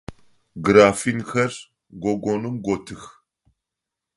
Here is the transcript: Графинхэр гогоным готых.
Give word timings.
Графинхэр 0.65 1.51
гогоным 2.01 2.55
готых. 2.65 3.01